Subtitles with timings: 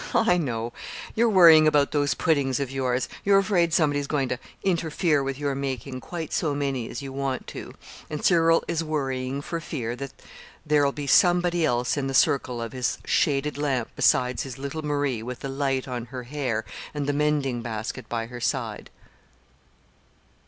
[0.15, 0.73] "I know;
[1.13, 3.07] you're worrying about those puddings of yours.
[3.23, 7.13] You're afraid somebody is going to interfere with your making quite so many as you
[7.13, 7.75] want to;
[8.09, 9.95] and Cyril is worrying for fear
[10.65, 15.21] there'll be somebody else in the circle of his shaded lamp besides his little Marie
[15.21, 16.65] with the light on her hair,
[16.95, 18.89] and the mending basket by her side."